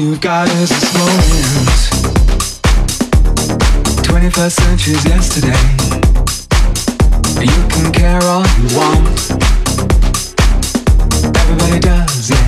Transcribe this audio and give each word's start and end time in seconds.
you've 0.00 0.20
got 0.20 0.48
is 0.48 0.68
this 0.68 0.94
moment. 0.94 1.86
21st 4.04 4.52
century's 4.52 5.04
yesterday. 5.04 5.62
You 7.40 7.68
can 7.68 7.92
care 7.92 8.22
all 8.22 8.44
you 8.58 8.76
want. 8.76 9.06
Everybody 11.36 11.80
does, 11.80 12.30
yeah. 12.30 12.45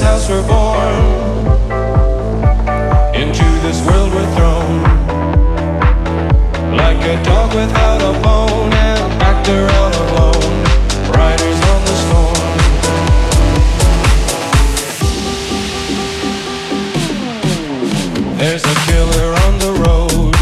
this 0.00 0.08
house 0.08 0.28
born. 0.46 0.94
Into 3.14 3.44
this 3.64 3.84
world 3.86 4.12
we're 4.14 4.30
thrown. 4.34 4.82
Like 6.76 7.02
a 7.04 7.22
dog 7.22 7.54
without 7.54 8.00
a 8.00 8.12
bone 8.22 8.72
and 8.72 9.18
backed 9.18 9.48
around 9.48 9.94
alone. 10.04 10.64
Riders 11.18 11.60
on 11.72 11.80
the 11.88 11.96
storm. 12.04 12.48
There's 18.38 18.64
a 18.64 18.74
killer 18.86 19.30
on 19.44 19.58
the 19.64 19.72
road. 19.84 20.34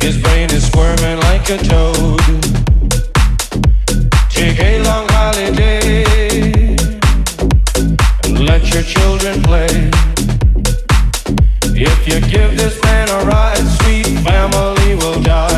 His 0.00 0.16
brain 0.22 0.50
is 0.50 0.66
squirming 0.66 1.18
like 1.28 1.50
a 1.50 1.58
toad. 1.58 2.20
Take 4.30 4.60
a 4.60 4.82
long 4.82 5.08
holiday 5.08 5.87
your 8.78 8.86
children 8.86 9.42
play. 9.42 9.66
If 11.64 12.06
you 12.06 12.20
give 12.30 12.56
this 12.56 12.80
man 12.84 13.08
a 13.08 13.24
ride, 13.26 13.66
sweet 13.80 14.06
family 14.20 14.94
will 14.94 15.20
die. 15.20 15.57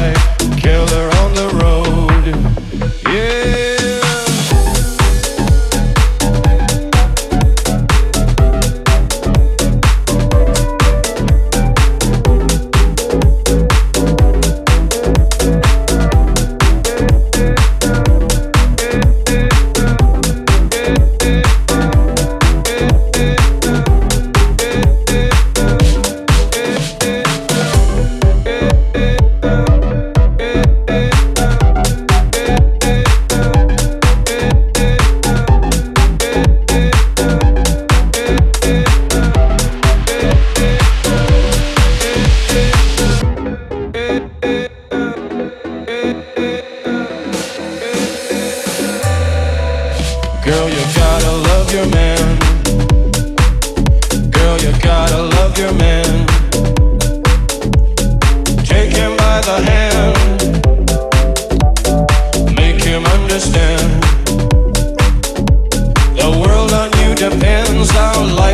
depends 67.30 67.90
how 67.92 68.24
life 68.24 68.49